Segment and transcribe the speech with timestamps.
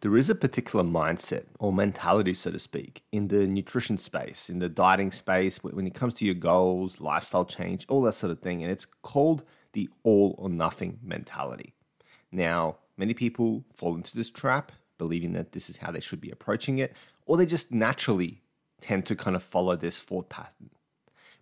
[0.00, 4.58] there is a particular mindset or mentality, so to speak, in the nutrition space, in
[4.58, 8.40] the dieting space, when it comes to your goals, lifestyle change, all that sort of
[8.40, 8.62] thing.
[8.62, 9.42] And it's called
[9.72, 11.74] the all or nothing mentality.
[12.32, 16.30] Now, many people fall into this trap, believing that this is how they should be
[16.30, 16.94] approaching it,
[17.26, 18.42] or they just naturally
[18.80, 20.70] tend to kind of follow this thought pattern.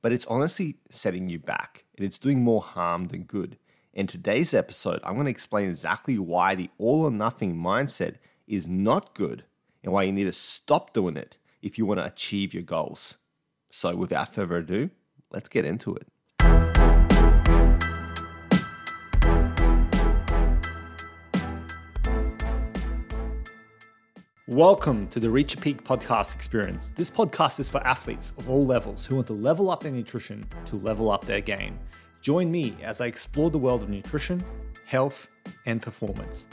[0.00, 3.58] But it's honestly setting you back, and it's doing more harm than good.
[3.92, 8.16] In today's episode, I'm going to explain exactly why the all or nothing mindset
[8.46, 9.44] is not good
[9.82, 13.18] and why you need to stop doing it if you want to achieve your goals.
[13.70, 14.90] So, without further ado,
[15.32, 16.06] let's get into it.
[24.48, 26.92] Welcome to the Reach Your Peak podcast experience.
[26.94, 30.46] This podcast is for athletes of all levels who want to level up their nutrition
[30.66, 31.76] to level up their game.
[32.20, 34.40] Join me as I explore the world of nutrition,
[34.86, 35.28] health,
[35.66, 36.46] and performance.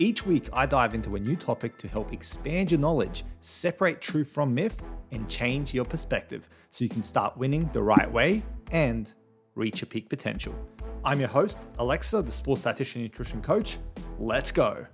[0.00, 4.28] Each week, I dive into a new topic to help expand your knowledge, separate truth
[4.28, 9.12] from myth, and change your perspective so you can start winning the right way and
[9.54, 10.52] reach your peak potential.
[11.04, 13.78] I'm your host, Aleksa, the sports dietitian and nutrition coach.
[14.18, 14.84] Let's go.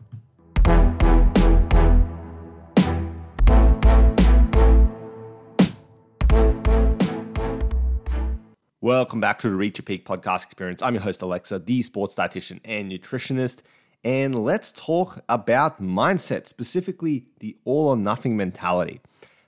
[8.83, 10.83] Welcome back to the Reach Your Peak podcast experience.
[10.83, 13.63] I'm your host, Aleksa, the sports dietitian and nutritionist.
[14.03, 19.01] And let's talk about mindset, specifically the all or nothing mentality.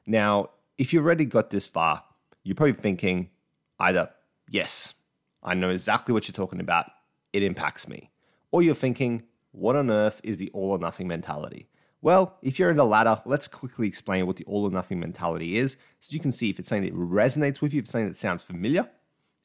[0.07, 2.05] Now, if you've already got this far,
[2.43, 3.31] you're probably thinking
[3.79, 4.11] either,
[4.51, 4.95] yes,
[5.43, 6.87] I know exactly what you're talking about,
[7.33, 8.11] it impacts me.
[8.51, 11.69] Or you're thinking, what on earth is the all or nothing mentality?
[12.03, 15.57] Well, if you're in the latter, let's quickly explain what the all or nothing mentality
[15.57, 18.09] is so you can see if it's something that resonates with you, if it's something
[18.09, 18.91] that sounds familiar,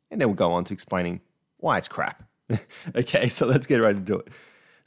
[0.09, 1.21] and then we'll go on to explaining
[1.57, 2.23] why it's crap.
[2.95, 4.27] okay, so let's get right into it.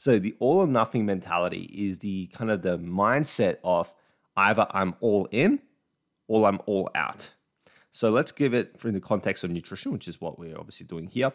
[0.01, 3.93] So the all or nothing mentality is the kind of the mindset of
[4.35, 5.59] either I'm all in
[6.27, 7.29] or I'm all out.
[7.91, 11.05] So let's give it in the context of nutrition, which is what we're obviously doing
[11.05, 11.31] here.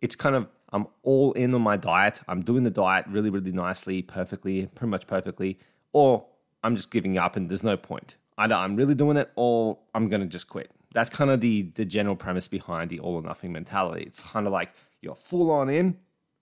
[0.00, 2.22] It's kind of I'm all in on my diet.
[2.26, 5.58] I'm doing the diet really, really nicely, perfectly, pretty much perfectly,
[5.92, 6.24] or
[6.62, 8.16] I'm just giving up and there's no point.
[8.38, 11.84] Either I'm really doing it or I'm gonna just quit that's kind of the the
[11.84, 14.04] general premise behind the all or nothing mentality.
[14.04, 14.72] It's kind of like
[15.02, 15.98] you're full on in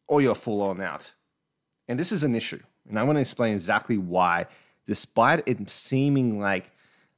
[0.06, 1.15] or you're full on out.
[1.88, 2.60] And this is an issue.
[2.88, 4.47] And I want to explain exactly why,
[4.87, 6.70] despite it seeming like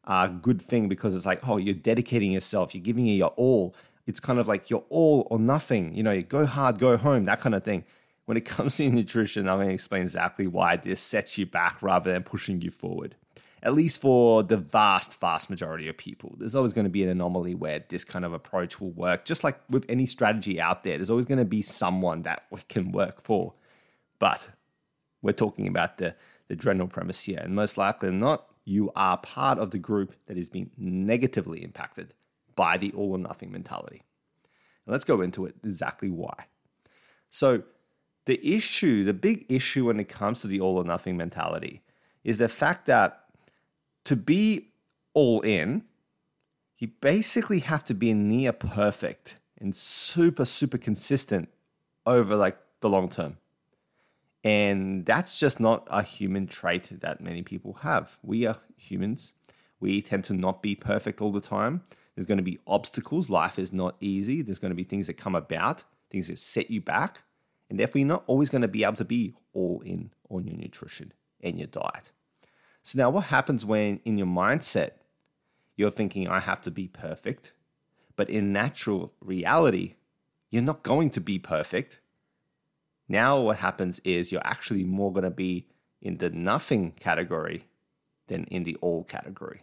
[0.04, 3.74] a good thing because it's like, oh, you're dedicating yourself, you're giving it your all.
[4.06, 5.94] It's kind of like you're all or nothing.
[5.94, 7.84] You know, you go hard, go home, that kind of thing.
[8.26, 11.82] When it comes to nutrition, I'm going to explain exactly why this sets you back
[11.82, 13.16] rather than pushing you forward
[13.64, 16.34] at least for the vast, vast majority of people.
[16.38, 19.24] There's always going to be an anomaly where this kind of approach will work.
[19.24, 22.60] Just like with any strategy out there, there's always going to be someone that we
[22.68, 23.54] can work for.
[24.18, 24.50] But
[25.22, 26.14] we're talking about the,
[26.48, 27.40] the general premise here.
[27.42, 32.14] And most likely not, you are part of the group that is being negatively impacted
[32.56, 34.02] by the all or nothing mentality.
[34.86, 36.46] And let's go into it exactly why.
[37.30, 37.64] So,
[38.26, 41.82] the issue, the big issue when it comes to the all or nothing mentality
[42.22, 43.24] is the fact that
[44.04, 44.68] to be
[45.12, 45.84] all in,
[46.78, 51.48] you basically have to be near perfect and super, super consistent
[52.06, 53.36] over like the long term.
[54.44, 58.18] And that's just not a human trait that many people have.
[58.22, 59.32] We are humans.
[59.80, 61.82] We tend to not be perfect all the time.
[62.14, 63.30] There's going to be obstacles.
[63.30, 64.42] Life is not easy.
[64.42, 67.22] There's going to be things that come about, things that set you back.
[67.70, 70.56] And therefore, you're not always going to be able to be all in on your
[70.56, 72.12] nutrition and your diet.
[72.82, 74.90] So now what happens when in your mindset
[75.74, 77.52] you're thinking I have to be perfect,
[78.14, 79.94] but in natural reality
[80.50, 82.00] you're not going to be perfect.
[83.08, 85.66] Now what happens is you're actually more going to be
[86.00, 87.64] in the nothing category
[88.28, 89.60] than in the all category.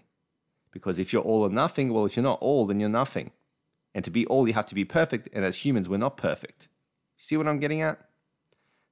[0.72, 3.31] Because if you're all or nothing, well, if you're not all, then you're nothing.
[3.94, 5.28] And to be all, you have to be perfect.
[5.34, 6.68] And as humans, we're not perfect.
[7.18, 8.00] See what I'm getting at?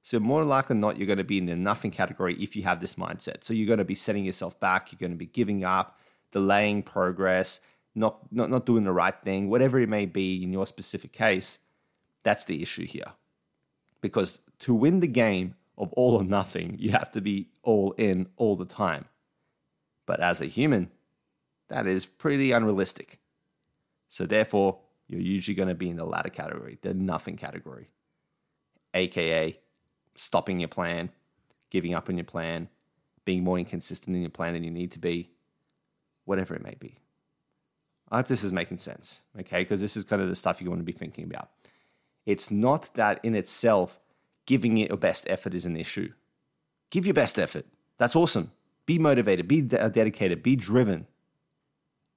[0.02, 2.62] So more likely than not, you're going to be in the nothing category if you
[2.62, 3.44] have this mindset.
[3.44, 4.92] So you're going to be setting yourself back.
[4.92, 5.98] You're going to be giving up,
[6.32, 7.60] delaying progress,
[7.94, 11.58] not, not, not doing the right thing, whatever it may be in your specific case.
[12.22, 13.12] That's the issue here.
[14.00, 18.28] Because to win the game of all or nothing, you have to be all in
[18.36, 19.06] all the time.
[20.06, 20.90] But as a human,
[21.68, 23.18] that is pretty unrealistic.
[24.08, 27.90] So therefore, you're usually going to be in the latter category, the nothing category,
[28.94, 29.58] aka
[30.14, 31.10] stopping your plan,
[31.70, 32.68] giving up on your plan,
[33.24, 35.30] being more inconsistent in your plan than you need to be,
[36.24, 36.96] whatever it may be.
[38.10, 39.62] I hope this is making sense, okay?
[39.62, 41.50] Because this is kind of the stuff you want to be thinking about.
[42.30, 43.98] It's not that in itself
[44.46, 46.12] giving it your best effort is an issue.
[46.90, 47.66] Give your best effort.
[47.98, 48.52] That's awesome.
[48.86, 51.06] Be motivated, be de- dedicated, be driven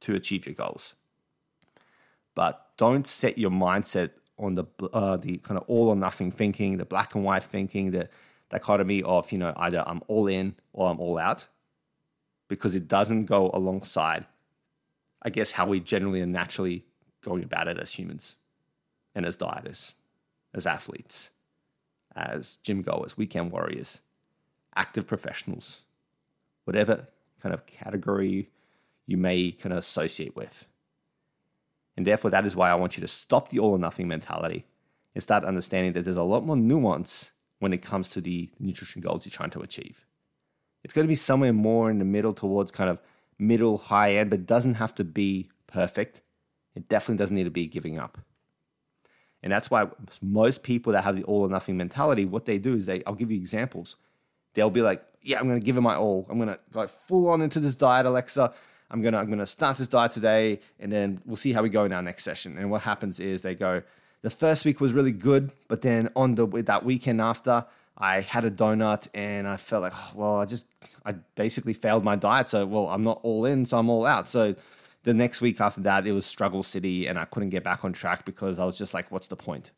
[0.02, 0.96] to achieve your goals.
[2.36, 4.66] But don't set your mindset on the
[5.02, 8.10] uh, the kind of all or nothing thinking, the black and white thinking, the
[8.50, 11.48] dichotomy of you know either I'm all in or I'm all out,
[12.48, 14.26] because it doesn't go alongside,
[15.22, 16.86] I guess, how we generally are naturally
[17.22, 18.36] going about it as humans,
[19.16, 19.94] and as dieters,
[20.54, 21.32] as athletes,
[22.16, 24.02] as gym goers, weekend warriors,
[24.76, 25.84] active professionals,
[26.66, 27.08] whatever
[27.42, 28.50] kind of category
[29.06, 30.68] you may kind of associate with.
[31.96, 34.66] And therefore, that is why I want you to stop the all or nothing mentality
[35.14, 39.02] and start understanding that there's a lot more nuance when it comes to the nutrition
[39.02, 40.06] goals you're trying to achieve.
[40.84, 43.00] It's going to be somewhere more in the middle towards kind of
[43.38, 46.22] middle, high end, but doesn't have to be perfect.
[46.76, 48.18] It definitely doesn't need to be giving up.
[49.44, 49.88] And that's why
[50.22, 53.14] most people that have the all or nothing mentality, what they do is they, I'll
[53.14, 53.98] give you examples.
[54.54, 56.26] They'll be like, yeah, I'm going to give it my all.
[56.30, 58.54] I'm going to go full on into this diet, Aleksa.
[58.94, 61.84] I'm gonna I'm gonna start this diet today, and then we'll see how we go
[61.84, 62.60] in our next session.
[62.60, 63.82] And what happens is they go,
[64.22, 67.66] the first week was really good, but then on the that weekend after,
[67.98, 70.68] I had a donut and I felt like, oh, well, I just
[71.06, 72.50] I basically failed my diet.
[72.50, 74.30] So well, I'm not all in, so I'm all out.
[74.30, 74.56] So
[75.04, 77.94] the next week after that, it was struggle city, and I couldn't get back on
[77.94, 79.72] track because I was just like, what's the point?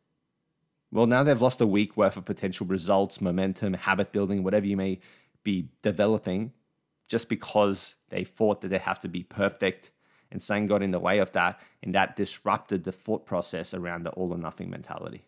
[0.92, 4.78] Well, now they've lost a week worth of potential results, momentum, habit building, whatever you
[4.78, 5.00] may
[5.44, 6.54] be developing
[7.08, 9.92] just because they thought that they have to be perfect.
[10.32, 14.04] And something got in the way of that and that disrupted the thought process around
[14.04, 15.24] the all or nothing mentality.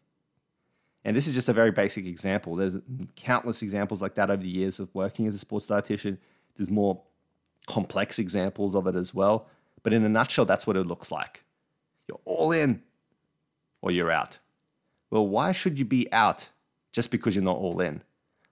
[1.05, 2.55] And this is just a very basic example.
[2.55, 2.77] There's
[3.15, 6.17] countless examples like that over the years of working as a sports dietitian.
[6.55, 7.03] There's more
[7.67, 9.47] complex examples of it as well
[9.83, 11.43] but in a nutshell that's what it looks like
[12.07, 12.81] you're all in
[13.81, 14.39] or you're out
[15.11, 16.49] well why should you be out
[16.91, 18.01] just because you're not all in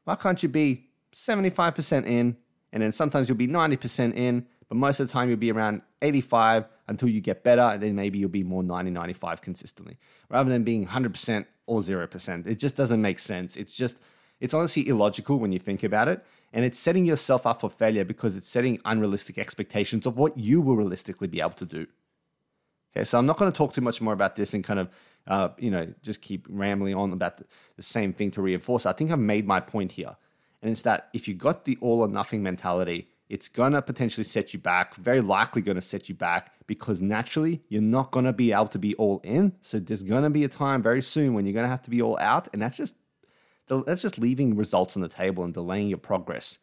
[0.04, 2.38] why can't you be 75% in
[2.76, 5.82] and then sometimes you'll be 90% in, but most of the time you'll be around
[6.02, 9.98] 85 until you get better, and then maybe you'll be more 90, 95 consistently,
[10.30, 12.48] rather than being 100% or 0%.
[12.48, 13.56] It just doesn't make sense.
[13.56, 13.98] It's just,
[14.40, 16.26] it's honestly illogical when you think about it.
[16.54, 20.62] And it's setting yourself up for failure because it's setting unrealistic expectations of what you
[20.62, 21.88] will realistically be able to do.
[22.96, 24.90] Okay, so I'm not going to talk too much more about this and kind of,
[25.28, 27.46] uh, you know, just keep rambling on about the,
[27.76, 28.86] the same thing to reinforce.
[28.86, 30.16] I think I've made my point here.
[30.62, 34.54] And it's that if you got the all or nothing mentality, it's gonna potentially set
[34.54, 38.68] you back, very likely gonna set you back because naturally you're not gonna be able
[38.68, 39.54] to be all in.
[39.62, 42.18] So there's gonna be a time very soon when you're gonna have to be all
[42.20, 42.96] out, and that's just
[43.68, 46.60] that's just leaving results on the table and delaying your progress.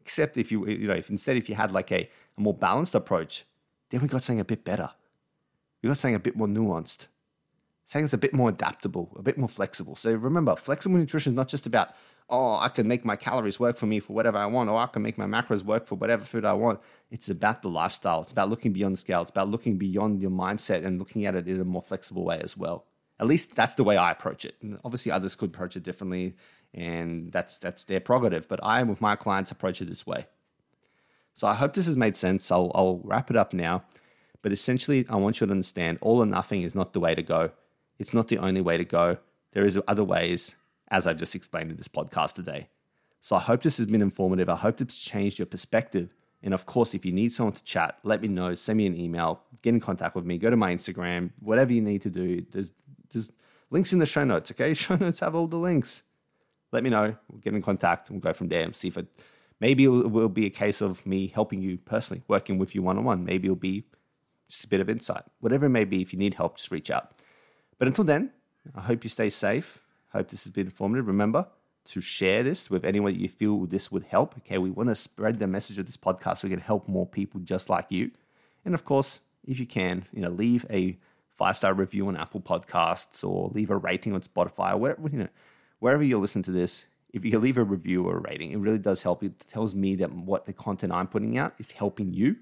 [0.00, 2.94] Except if you you know if instead if you had like a, a more balanced
[2.94, 3.44] approach,
[3.90, 4.90] then we got something a bit better.
[5.82, 7.08] We got something a bit more nuanced.
[7.86, 9.96] Something that's a bit more adaptable, a bit more flexible.
[9.96, 11.94] So remember, flexible nutrition is not just about
[12.30, 14.86] oh, I can make my calories work for me for whatever I want, or I
[14.86, 16.80] can make my macros work for whatever food I want.
[17.10, 18.22] It's about the lifestyle.
[18.22, 19.22] It's about looking beyond the scale.
[19.22, 22.40] It's about looking beyond your mindset and looking at it in a more flexible way
[22.42, 22.84] as well.
[23.20, 24.54] At least that's the way I approach it.
[24.62, 26.34] And obviously, others could approach it differently,
[26.72, 28.48] and that's that's their prerogative.
[28.48, 30.26] But I, with my clients, approach it this way.
[31.34, 32.50] So I hope this has made sense.
[32.50, 33.84] I'll, I'll wrap it up now.
[34.42, 37.22] But essentially, I want you to understand all or nothing is not the way to
[37.22, 37.50] go.
[37.98, 39.18] It's not the only way to go.
[39.52, 40.56] There is other ways,
[40.90, 42.68] as I've just explained in this podcast today.
[43.20, 44.48] So I hope this has been informative.
[44.48, 46.14] I hope it's changed your perspective.
[46.42, 48.54] And of course, if you need someone to chat, let me know.
[48.54, 49.40] Send me an email.
[49.62, 50.38] Get in contact with me.
[50.38, 51.30] Go to my Instagram.
[51.40, 52.44] Whatever you need to do.
[52.50, 52.70] There's
[53.10, 53.32] there's
[53.70, 54.50] links in the show notes.
[54.50, 56.02] Okay, show notes have all the links.
[56.72, 57.16] Let me know.
[57.30, 58.10] We'll get in contact.
[58.10, 59.06] We'll go from there and see if it.
[59.60, 62.96] Maybe it will be a case of me helping you personally, working with you one
[62.96, 63.24] on one.
[63.24, 63.84] Maybe it'll be
[64.48, 65.24] just a bit of insight.
[65.40, 67.10] Whatever it may be, if you need help, just reach out.
[67.76, 68.30] But until then,
[68.76, 71.06] I hope you stay safe Hope this has been informative.
[71.06, 71.46] Remember
[71.86, 74.36] to share this with anyone that you feel this would help.
[74.38, 77.06] Okay, we want to spread the message of this podcast so we can help more
[77.06, 78.10] people just like you.
[78.64, 80.98] And of course, if you can, you know, leave a
[81.38, 85.18] five star review on Apple Podcasts or leave a rating on Spotify or wherever you
[85.18, 85.28] know,
[85.78, 86.86] wherever you listen to this.
[87.10, 89.22] If you leave a review or a rating, it really does help.
[89.22, 92.36] It tells me that what the content I'm putting out is helping you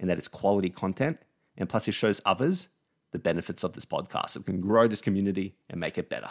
[0.00, 1.18] and that it's quality content.
[1.58, 2.70] And plus, it shows others
[3.10, 4.38] the benefits of this podcast.
[4.38, 6.30] We can grow this community and make it better.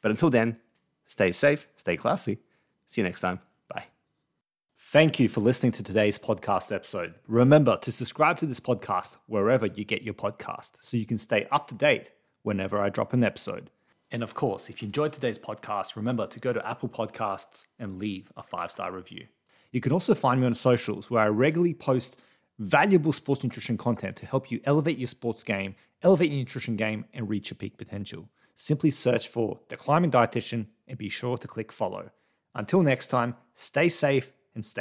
[0.00, 0.58] But until then,
[1.04, 2.38] stay safe, stay classy.
[2.86, 3.47] See you next time.
[4.90, 7.12] Thank you for listening to today's podcast episode.
[7.26, 11.46] Remember to subscribe to this podcast wherever you get your podcast so you can stay
[11.50, 13.68] up to date whenever I drop an episode.
[14.10, 17.98] And of course, if you enjoyed today's podcast, remember to go to Apple Podcasts and
[17.98, 19.26] leave a five star review.
[19.72, 22.18] You can also find me on socials where I regularly post
[22.58, 27.04] valuable sports nutrition content to help you elevate your sports game, elevate your nutrition game,
[27.12, 31.46] and reach your peak potential simply search for The Climbing Dietitian and be sure to
[31.46, 32.10] click follow.
[32.54, 34.76] Until next time, stay safe and stay